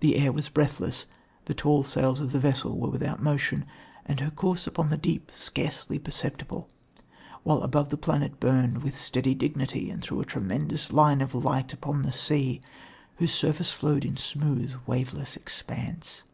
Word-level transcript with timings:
The 0.00 0.16
air 0.16 0.32
was 0.32 0.48
breathless, 0.48 1.06
the 1.44 1.54
tall 1.54 1.84
sails 1.84 2.18
of 2.18 2.32
the 2.32 2.40
vessel 2.40 2.76
were 2.80 2.90
without 2.90 3.22
motion, 3.22 3.64
and 4.04 4.18
her 4.18 4.32
course 4.32 4.66
upon 4.66 4.90
the 4.90 4.96
deep 4.96 5.30
scarcely 5.30 6.00
perceptible; 6.00 6.68
while 7.44 7.62
above 7.62 7.90
the 7.90 7.96
planet 7.96 8.40
burned 8.40 8.82
with 8.82 8.96
steady 8.96 9.36
dignity 9.36 9.88
and 9.88 10.02
threw 10.02 10.20
a 10.20 10.24
tremulous 10.24 10.92
line 10.92 11.20
of 11.20 11.32
light 11.32 11.72
upon 11.72 12.02
the 12.02 12.10
sea, 12.10 12.60
whose 13.18 13.30
surface 13.32 13.70
flowed 13.70 14.04
in 14.04 14.16
smooth, 14.16 14.72
waveless 14.88 15.36
expanse. 15.36 16.24